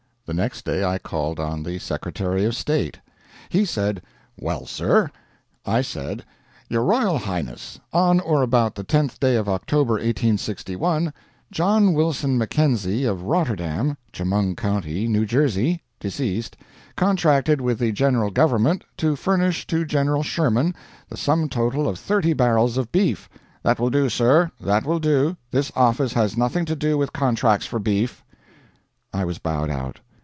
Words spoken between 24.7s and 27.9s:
will do; this office has nothing to do with contracts for